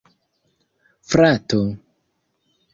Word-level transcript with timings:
frato 1.11 1.61